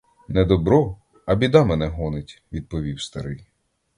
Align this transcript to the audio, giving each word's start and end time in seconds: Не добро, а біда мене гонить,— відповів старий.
Не 0.27 0.45
добро, 0.45 0.97
а 1.25 1.35
біда 1.35 1.63
мене 1.63 1.87
гонить,— 1.87 2.43
відповів 2.51 3.01
старий. 3.01 3.47